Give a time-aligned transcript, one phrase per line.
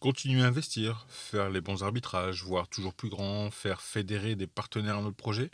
[0.00, 4.98] Continuer à investir, faire les bons arbitrages, voir toujours plus grand, faire fédérer des partenaires
[4.98, 5.50] à notre projet,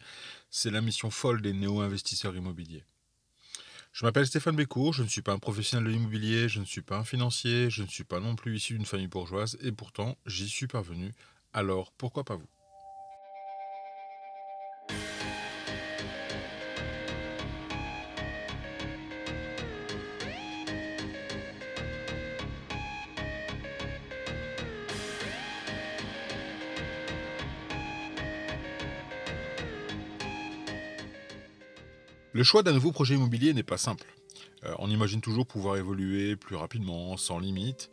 [0.51, 2.85] c'est la mission folle des néo-investisseurs immobiliers.
[3.93, 6.83] Je m'appelle Stéphane Bécourt, je ne suis pas un professionnel de l'immobilier, je ne suis
[6.83, 10.19] pas un financier, je ne suis pas non plus issu d'une famille bourgeoise, et pourtant
[10.27, 11.13] j'y suis parvenu.
[11.55, 12.54] Alors pourquoi pas vous?
[32.35, 34.13] Le choix d'un nouveau projet immobilier n'est pas simple.
[34.65, 37.93] Euh, on imagine toujours pouvoir évoluer plus rapidement, sans limite.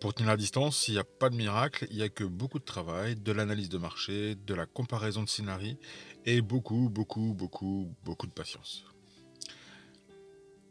[0.00, 2.58] Pour tenir la distance, il n'y a pas de miracle, il n'y a que beaucoup
[2.58, 5.76] de travail, de l'analyse de marché, de la comparaison de scénarios
[6.26, 8.84] et beaucoup, beaucoup, beaucoup, beaucoup de patience.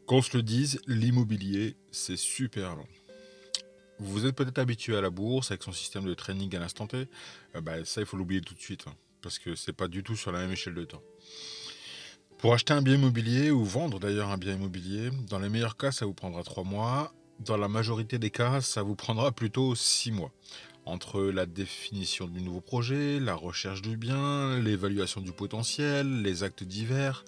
[0.04, 2.88] Qu'on se le dise, l'immobilier, c'est super long.
[3.98, 7.08] Vous êtes peut-être habitué à la bourse avec son système de training à l'instant T.
[7.54, 10.02] Euh, bah, ça, il faut l'oublier tout de suite, hein, parce que c'est pas du
[10.02, 11.02] tout sur la même échelle de temps.
[12.38, 15.90] Pour acheter un bien immobilier ou vendre d'ailleurs un bien immobilier, dans les meilleurs cas,
[15.90, 17.12] ça vous prendra trois mois.
[17.40, 20.30] Dans la majorité des cas, ça vous prendra plutôt six mois.
[20.84, 26.62] Entre la définition du nouveau projet, la recherche du bien, l'évaluation du potentiel, les actes
[26.62, 27.24] divers,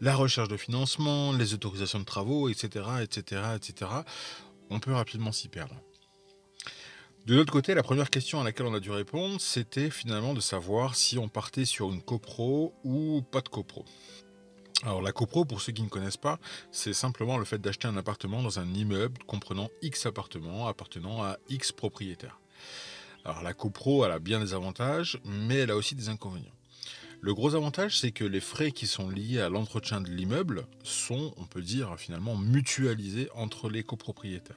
[0.00, 3.90] la recherche de financement, les autorisations de travaux, etc., etc., etc.,
[4.70, 5.74] on peut rapidement s'y perdre.
[7.26, 10.40] De l'autre côté, la première question à laquelle on a dû répondre, c'était finalement de
[10.40, 13.84] savoir si on partait sur une copro ou pas de copro.
[14.84, 16.40] Alors la copro, pour ceux qui ne connaissent pas,
[16.72, 21.38] c'est simplement le fait d'acheter un appartement dans un immeuble comprenant X appartements appartenant à
[21.48, 22.40] X propriétaires.
[23.24, 26.54] Alors la copro, elle a bien des avantages, mais elle a aussi des inconvénients.
[27.20, 31.32] Le gros avantage, c'est que les frais qui sont liés à l'entretien de l'immeuble sont,
[31.36, 34.56] on peut dire, finalement mutualisés entre les copropriétaires.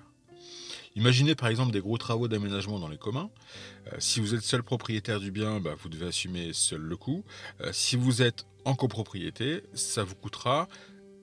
[0.96, 3.30] Imaginez par exemple des gros travaux d'aménagement dans les communs.
[3.94, 7.24] Euh, si vous êtes seul propriétaire du bien, bah, vous devez assumer seul le coût.
[7.62, 10.68] Euh, si vous êtes en copropriété, ça vous coûtera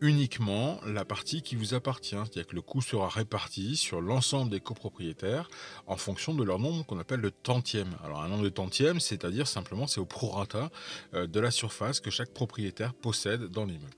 [0.01, 2.17] uniquement la partie qui vous appartient.
[2.17, 5.49] C'est-à-dire que le coût sera réparti sur l'ensemble des copropriétaires
[5.87, 7.91] en fonction de leur nombre qu'on appelle le tantième.
[8.05, 10.71] Alors un nombre de tantième, c'est-à-dire simplement c'est au prorata
[11.15, 13.95] euh, de la surface que chaque propriétaire possède dans l'immeuble.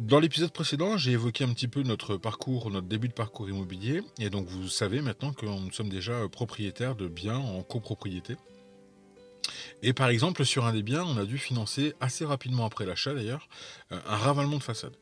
[0.00, 4.02] Dans l'épisode précédent, j'ai évoqué un petit peu notre parcours, notre début de parcours immobilier,
[4.20, 8.36] et donc vous savez maintenant que nous sommes déjà propriétaires de biens en copropriété.
[9.82, 13.14] Et par exemple, sur un des biens, on a dû financer assez rapidement après l'achat
[13.14, 13.48] d'ailleurs,
[13.92, 14.96] euh, un ravalement de façade.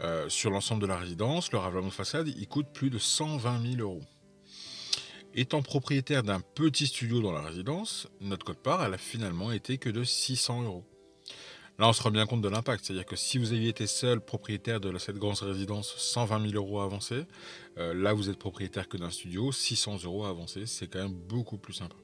[0.00, 3.76] Euh, sur l'ensemble de la résidence, le ravalement de façade, il coûte plus de 120
[3.76, 4.02] 000 euros.
[5.34, 9.90] Étant propriétaire d'un petit studio dans la résidence, notre cote-part, elle a finalement été que
[9.90, 10.84] de 600 euros.
[11.78, 12.84] Là, on se rend bien compte de l'impact.
[12.84, 16.80] C'est-à-dire que si vous aviez été seul propriétaire de cette grande résidence, 120 000 euros
[16.80, 17.24] avancés,
[17.78, 20.66] euh, là, vous êtes propriétaire que d'un studio, 600 euros avancés.
[20.66, 21.94] C'est quand même beaucoup plus sympa.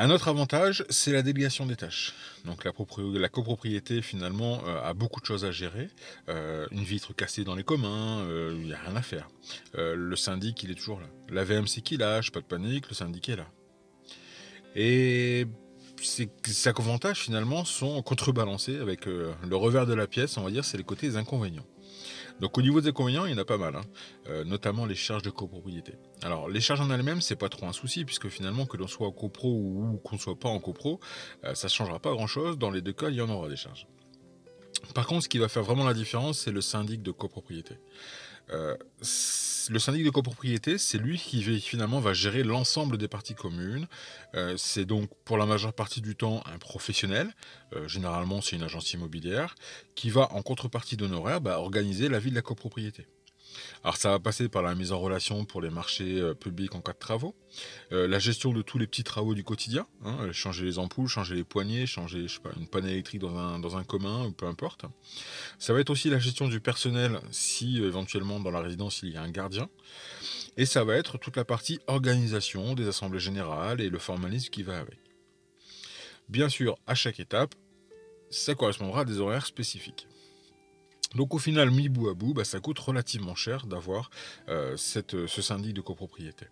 [0.00, 2.14] Un autre avantage, c'est la délégation des tâches.
[2.44, 5.88] Donc la, copropriété, finalement, euh, a beaucoup de choses à gérer.
[6.28, 9.28] Euh, une vitre cassée dans les communs, il n'y a rien à faire.
[9.74, 11.08] le syndic, il est toujours là.
[11.28, 13.46] La VMC qui lâche, pas de panique, le syndic est là.
[14.76, 15.46] Et
[16.02, 16.28] ces,
[16.66, 20.76] avantages finalement sont contrebalancés avec euh, le revers de la pièce, on va dire, c'est
[20.76, 21.66] les côtés inconvénients.
[22.40, 23.84] Donc au niveau des inconvénients, il y en a pas mal, hein.
[24.28, 25.94] euh, notamment les charges de copropriété.
[26.22, 29.06] Alors les charges en elles-mêmes, c'est pas trop un souci, puisque finalement que l'on soit
[29.06, 31.00] en copro ou qu'on ne soit pas en copro,
[31.44, 32.58] euh, ça ne changera pas grand-chose.
[32.58, 33.86] Dans les deux cas, il y en aura des charges.
[34.94, 37.74] Par contre, ce qui va faire vraiment la différence, c'est le syndic de copropriété.
[38.50, 38.76] Euh,
[39.70, 43.86] le syndic de copropriété, c'est lui qui finalement va gérer l'ensemble des parties communes.
[44.34, 47.34] Euh, c'est donc pour la majeure partie du temps un professionnel,
[47.74, 49.54] euh, généralement c'est une agence immobilière,
[49.94, 53.06] qui va en contrepartie d'honoraires bah, organiser la vie de la copropriété.
[53.84, 56.80] Alors ça va passer par la mise en relation pour les marchés euh, publics en
[56.80, 57.34] cas de travaux,
[57.92, 61.08] euh, la gestion de tous les petits travaux du quotidien, hein, euh, changer les ampoules,
[61.08, 62.26] changer les poignées, changer
[62.56, 64.84] une panne électrique dans un, dans un commun, ou peu importe.
[65.58, 69.16] Ça va être aussi la gestion du personnel si éventuellement dans la résidence il y
[69.16, 69.68] a un gardien.
[70.56, 74.64] Et ça va être toute la partie organisation des assemblées générales et le formalisme qui
[74.64, 74.98] va avec.
[76.28, 77.54] Bien sûr, à chaque étape,
[78.30, 80.08] ça correspondra à des horaires spécifiques.
[81.14, 84.10] Donc au final, mi bout à bout, bah, ça coûte relativement cher d'avoir
[84.48, 84.76] euh,
[85.14, 86.46] euh, ce syndic de copropriété.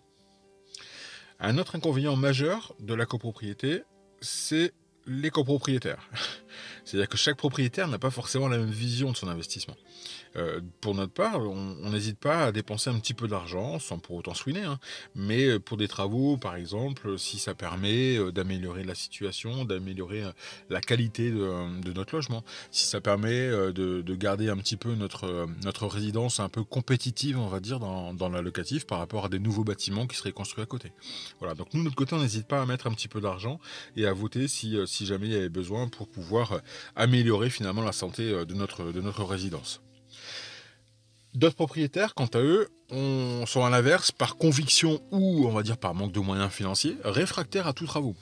[1.39, 3.83] Un autre inconvénient majeur de la copropriété,
[4.21, 4.73] c'est
[5.07, 6.09] les copropriétaires.
[6.85, 9.77] C'est-à-dire que chaque propriétaire n'a pas forcément la même vision de son investissement.
[10.37, 14.17] Euh, pour notre part, on n'hésite pas à dépenser un petit peu d'argent, sans pour
[14.17, 14.79] autant swiner, hein,
[15.15, 20.23] mais pour des travaux, par exemple, si ça permet d'améliorer la situation, d'améliorer
[20.69, 25.87] la qualité de, notre logement, si ça permet de, garder un petit peu notre, notre
[25.87, 29.39] résidence un peu compétitive, on va dire, dans, dans la locative par rapport à des
[29.39, 30.93] nouveaux bâtiments qui seraient construits à côté.
[31.39, 33.61] Voilà, donc nous, de notre côté, on n'hésite pas à mettre un petit peu d'argent
[33.97, 36.46] et à voter si, si jamais il y avait besoin pour pouvoir
[36.95, 39.81] améliorer finalement la santé de notre, de notre résidence.
[41.35, 42.69] D'autres propriétaires, quant à eux,
[43.47, 47.67] sont à l'inverse, par conviction ou on va dire par manque de moyens financiers, réfractaires
[47.67, 48.17] à tous travaux.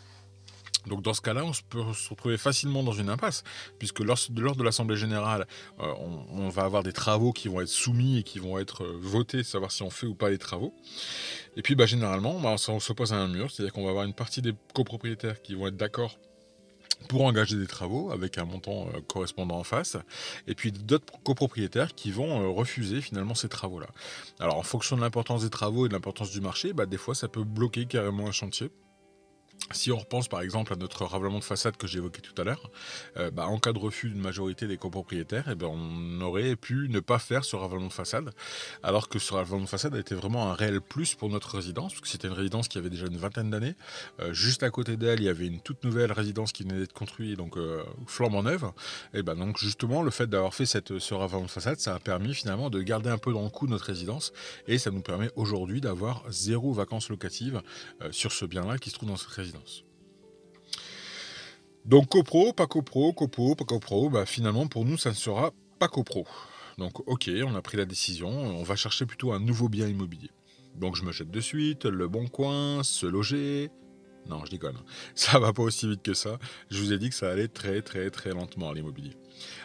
[0.86, 3.42] Donc dans ce cas-là, on peut se retrouver facilement dans une impasse,
[3.78, 5.46] puisque lors, de l'Assemblée générale,
[5.80, 5.92] euh,
[6.30, 9.42] on, va avoir des travaux qui vont être soumis et qui vont être euh, votés,
[9.42, 10.74] savoir si on fait ou pas les travaux.
[11.56, 14.14] Et puis bah, généralement, bah, on s'oppose à un mur, c'est-à-dire qu'on va avoir une
[14.14, 16.18] partie des copropriétaires qui vont être d'accord
[17.08, 19.96] pour engager des travaux avec un montant euh, correspondant en face,
[20.46, 23.88] et puis d'autres copropriétaires qui vont euh, refuser finalement ces travaux-là.
[24.40, 27.14] Alors en fonction de l'importance des travaux et de l'importance du marché, bah, des fois
[27.14, 28.70] ça peut bloquer carrément un chantier.
[29.70, 32.70] Si on repense par exemple à notre ravallement de façade que j'évoquais tout à l'heure,
[33.16, 36.88] euh, bah, en cas de refus d'une majorité des copropriétaires, eh ben, on aurait pu
[36.90, 38.30] ne pas faire ce ravallement de façade,
[38.82, 41.92] alors que ce ravallement de façade a été vraiment un réel plus pour notre résidence,
[41.92, 43.74] parce que c'était une résidence qui avait déjà une vingtaine d'années.
[44.20, 46.92] Euh, juste à côté d'elle, il y avait une toute nouvelle résidence qui venait d'être
[46.92, 48.70] construite, donc euh, flambant neuve.
[49.14, 51.98] Et ben donc justement, le fait d'avoir fait cette, ce ravallement de façade, ça a
[51.98, 54.34] permis finalement de garder un peu dans le coup notre résidence,
[54.68, 57.62] et ça nous permet aujourd'hui d'avoir zéro vacances locatives
[58.10, 59.44] sur ce bien-là qui se trouve dans cette résidence.
[61.85, 65.88] Donc copro, pas copro, copo, pas copro, bah finalement pour nous ça ne sera pas
[65.88, 66.26] copro.
[66.79, 70.31] Donc ok, on a pris la décision, on va chercher plutôt un nouveau bien immobilier.
[70.75, 73.70] Donc je me jette de suite, le bon coin, se loger.
[74.29, 74.79] Non, je déconne.
[75.14, 76.38] Ça va pas aussi vite que ça.
[76.70, 79.12] Je vous ai dit que ça allait très très très lentement à l'immobilier.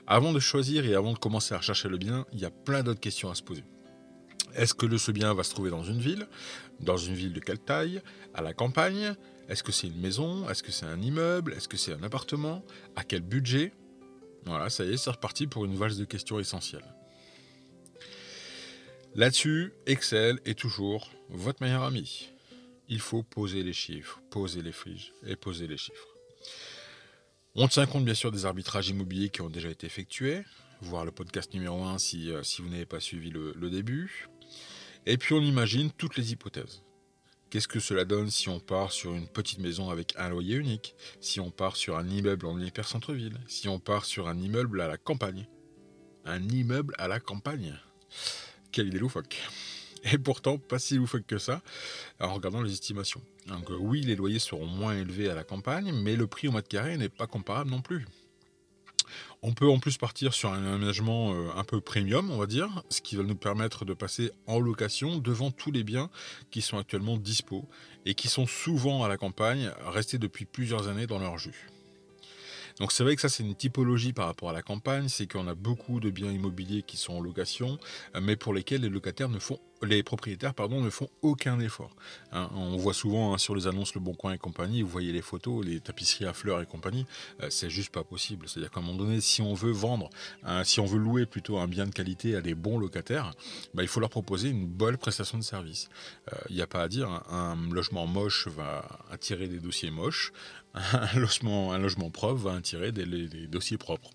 [0.06, 2.84] Avant de choisir et avant de commencer à chercher le bien, il y a plein
[2.84, 3.64] d'autres questions à se poser.
[4.56, 6.28] Est-ce que ce bien va se trouver dans une ville?
[6.80, 8.02] Dans une ville de quelle taille?
[8.34, 9.16] À la campagne?
[9.50, 10.48] Est-ce que c'est une maison?
[10.48, 11.54] Est-ce que c'est un immeuble?
[11.54, 12.64] Est-ce que c'est un appartement?
[12.96, 13.74] À quel budget?
[14.46, 16.86] Voilà, ça y est, c'est reparti pour une valse de questions essentielles.
[19.16, 22.30] Là-dessus, Excel est toujours votre meilleur ami.
[22.88, 26.08] Il faut poser les chiffres, poser les friges et poser les chiffres.
[27.56, 30.44] On tient compte bien sûr des arbitrages immobiliers qui ont déjà été effectués,
[30.82, 34.30] voir le podcast numéro 1 si, euh, si vous n'avez pas suivi le début.
[35.08, 36.84] Et puis on imagine toutes les hypothèses.
[37.50, 40.94] Qu'est-ce que cela donne si on part sur une petite maison avec un loyer unique
[41.20, 44.82] Si on part sur un immeuble en hyper centre-ville Si on part sur un immeuble
[44.82, 45.48] à la campagne?
[46.26, 47.76] Un immeuble à la campagne?
[48.72, 49.38] Quelle idée loufoque
[50.06, 51.62] et pourtant, pas si loufoque que ça,
[52.22, 53.22] en regardant les estimations.
[53.48, 56.70] Donc oui, les loyers seront moins élevés à la campagne, mais le prix au mètre
[56.70, 58.06] carré n'est pas comparable non plus.
[59.42, 62.84] On peut en plus partir sur un aménagement euh, un peu premium, on va dire,
[62.90, 66.10] ce qui va nous permettre de passer en location devant tous les biens
[66.52, 67.68] qui sont actuellement dispo
[68.06, 71.70] et qui sont souvent à la campagne, restés depuis plusieurs années dans leur jus.
[72.80, 75.48] Donc c'est vrai que ça c'est une typologie par rapport à la campagne, c'est qu'on
[75.48, 77.78] a beaucoup de biens immobiliers qui sont en location,
[78.16, 81.96] euh, mais pour lesquels les propriétaires ne font aucun effort.
[82.32, 82.50] Hein.
[82.54, 85.22] on voit souvent hein, sur les annonces Le Bon Coin et compagnie, vous voyez les
[85.22, 87.06] photos, les tapisseries à fleurs et compagnie,
[87.42, 88.48] euh, c'est juste pas possible.
[88.48, 90.10] C'est-à-dire qu'à un moment donné, si on veut vendre,
[90.44, 93.32] hein, si on veut louer plutôt un bien de qualité à des bons locataires,
[93.74, 95.90] bah, il faut leur proposer une bonne prestation de service.
[96.28, 100.32] Il euh, n'y a pas à dire, un logement moche va attirer des dossiers moches,
[100.94, 103.06] un logement, un logement propre va attirer des,
[103.48, 104.12] dossiers propres.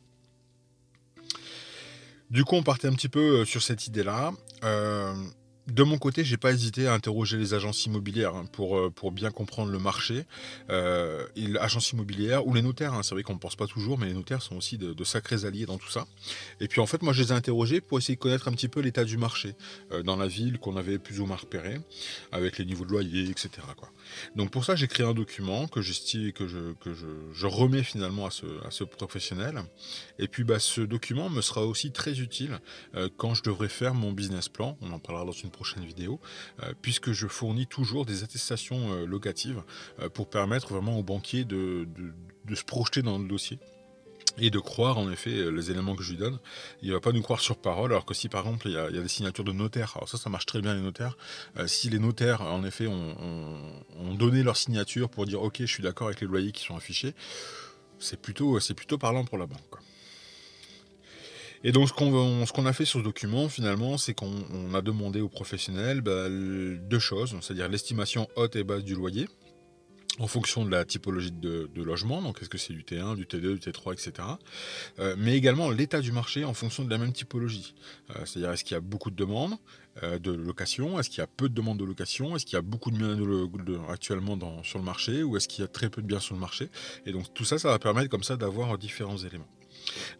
[2.31, 4.33] Du coup, on partait un petit peu euh, sur cette idée-là.
[4.65, 5.15] Euh,
[5.67, 9.13] de mon côté, j'ai pas hésité à interroger les agences immobilières hein, pour, euh, pour
[9.13, 10.25] bien comprendre le marché.
[10.69, 11.27] Euh,
[11.61, 14.15] agences immobilières ou les notaires, hein, c'est vrai qu'on ne pense pas toujours, mais les
[14.15, 16.07] notaires sont aussi de, sacrés alliés dans tout ça.
[16.61, 18.69] Et puis en fait, moi je les ai interrogés pour essayer de connaître un petit
[18.69, 19.55] peu l'état du marché
[20.05, 21.79] dans la ville qu'on avait plus ou moins repéré,
[22.33, 23.51] avec les niveaux de loyer, etc.
[24.37, 28.27] Donc pour ça, j'ai créé un document que j'estime que, je, que je, remets finalement
[28.27, 29.63] à ce, professionnel.
[30.19, 32.61] Et puis bah, ce document me sera aussi très utile
[32.95, 34.77] euh, quand je devrais faire mon business plan.
[34.81, 36.21] On en parlera dans une prochaine vidéo,
[36.63, 39.63] euh, puisque je fournis toujours des attestations euh, locatives
[40.13, 41.87] pour permettre vraiment au banquier de,
[42.55, 43.59] se projeter dans le dossier
[44.39, 46.39] et de croire en effet les éléments que je lui donne.
[46.83, 48.91] Il va pas nous croire sur parole, alors que si par exemple il y, a,
[48.91, 51.17] des signatures de notaires, alors ça ça marche très bien les notaires,
[51.67, 56.09] si les notaires en effet ont, donné leur signature pour dire ok je suis d'accord
[56.09, 57.15] avec les loyers qui sont affichés,
[57.99, 59.61] c'est plutôt, plutôt parlant pour la banque.
[61.67, 61.95] Et donc ce
[62.53, 66.99] qu'on a fait sur ce document finalement, c'est qu'on a demandé aux professionnels bah, deux
[66.99, 69.29] choses, c'est-à-dire l'estimation haute et basse du loyer,
[70.19, 73.59] en fonction de la typologie de, logement, donc est-ce que c'est du T1, du T2,
[73.59, 74.29] du T3, etc.
[74.99, 77.75] Euh, mais également l'état du marché en fonction de la même typologie.
[78.11, 79.55] Euh, c'est-à-dire est-ce qu'il y a beaucoup de demandes
[80.03, 82.59] euh, de location, est-ce qu'il y a peu de demandes de location, est-ce qu'il y
[82.59, 86.01] a beaucoup de biens actuellement sur le marché, ou est-ce qu'il y a très peu
[86.01, 86.69] de biens sur le marché.
[87.07, 89.49] Et donc tout ça, ça va permettre comme ça d'avoir différents éléments.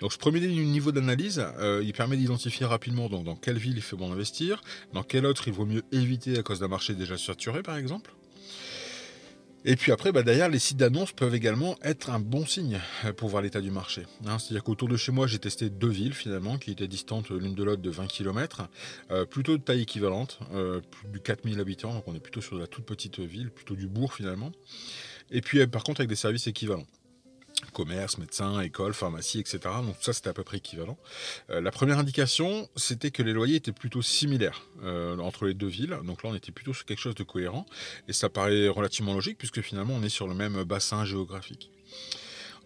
[0.01, 1.45] Donc ce premier niveau d'analyse,
[1.83, 4.61] il permet d'identifier rapidement dans quelle ville il fait bon investir,
[4.93, 8.13] dans quelle autre il vaut mieux éviter à cause d'un marché déjà saturé par exemple.
[9.67, 13.15] Et puis après, bah, derrière, les sites d'annonces peuvent également être un bon signe euh,
[13.15, 14.03] pour voir l'état du marché.
[14.27, 14.39] Hein.
[14.39, 17.65] C'est-à-dire qu'autour de chez moi, j'ai testé deux villes finalement qui étaient distantes l'une de
[17.65, 18.69] l'autre de 20 km,
[19.11, 22.59] euh, plutôt de taille équivalente, euh, plus de 4000 habitants, donc on est plutôt sur
[22.59, 24.53] la toute petite ville, plutôt du bourg finalement.
[25.31, 26.87] Et puis par contre avec des services équivalents
[27.73, 29.61] commerce, médecin, école, pharmacie, etc.
[29.83, 30.97] Donc ça, c'était à peu près équivalent.
[31.51, 35.69] Euh, la première indication, c'était que les loyers étaient plutôt similaires euh, entre les deux
[35.69, 35.99] villes.
[36.05, 37.67] Donc là, on était plutôt sur quelque chose de cohérent.
[38.09, 41.71] Et ça paraît relativement logique, puisque finalement, on est sur le même bassin géographique.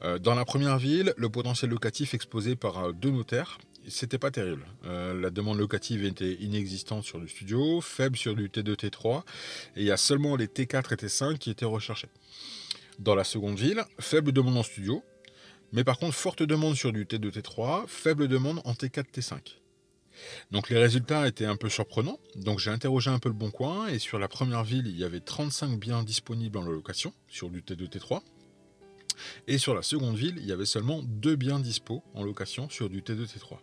[0.03, 4.67] Euh, dans la première ville, le potentiel locatif exposé par deux notaires, c'était pas terrible.
[4.85, 9.23] la demande locative était inexistante sur le studio, faible sur du T2, T3,
[9.77, 12.09] et il y a seulement les T4 et T5 qui étaient recherchés.
[12.99, 15.05] Dans la seconde ville, faible demande en studio,
[15.73, 19.39] mais par contre forte demande sur du T2, T3, faible demande en T4, T5.
[20.51, 23.87] Donc les résultats étaient un peu surprenants, donc j'ai interrogé un peu le bon coin,
[23.87, 27.63] et sur la première ville, il y avait 35 biens disponibles en location sur du
[27.63, 28.21] T2, T3.
[29.47, 32.91] Et sur la seconde ville, il y avait seulement 2 biens dispo en location sur
[32.91, 33.59] du T2, T3.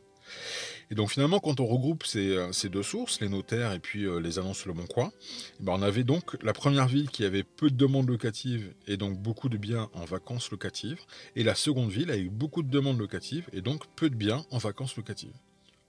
[0.91, 4.19] Et donc finalement, quand on regroupe ces, euh, deux sources, les notaires et puis euh,
[4.19, 5.11] les annonces Le Bon Coin,
[5.59, 8.97] eh ben, on avait donc la première ville qui avait peu de demandes locatives et
[8.97, 10.99] donc beaucoup de biens en vacances locatives,
[11.35, 14.57] et la seconde ville avec beaucoup de demandes locatives et donc peu de biens en
[14.57, 15.33] vacances locatives.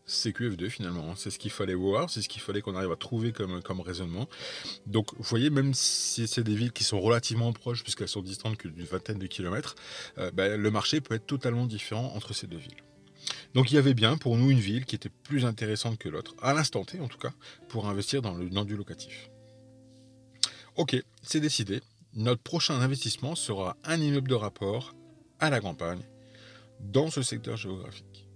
[0.08, 1.14] C'est QF2 finalement, hein.
[1.16, 3.80] c'est ce qu'il fallait voir, c'est ce qu'il fallait qu'on arrive à trouver comme, comme
[3.80, 4.28] raisonnement.
[4.86, 8.56] Donc vous voyez, même si c'est des villes qui sont relativement proches, puisqu'elles sont distantes
[8.56, 9.74] que d'une vingtaine de kilomètres,
[10.18, 12.82] euh, ben, le marché peut être totalement différent entre ces deux villes.
[13.54, 16.34] Donc il y avait bien pour nous une ville qui était plus intéressante que l'autre,
[16.42, 17.32] à l'instant T en tout cas,
[17.68, 19.30] pour investir dans, le, dans du locatif.
[20.76, 21.80] Ok, c'est décidé.
[22.14, 24.94] Notre prochain investissement sera un immeuble de rapport
[25.38, 26.02] à la campagne,
[26.80, 28.26] dans ce secteur géographique.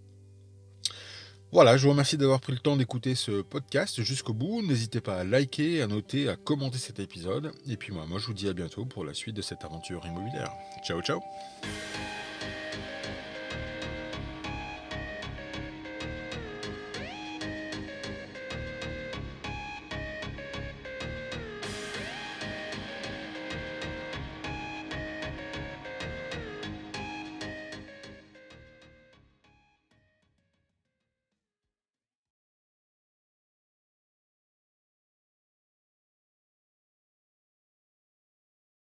[1.53, 4.63] Voilà, je vous remercie d'avoir pris le temps d'écouter ce podcast jusqu'au bout.
[4.63, 7.51] N'hésitez pas à liker, à noter, à commenter cet épisode.
[7.67, 10.07] Et puis moi, moi, je vous dis à bientôt pour la suite de cette aventure
[10.07, 10.53] immobilière.
[10.85, 11.21] Ciao, ciao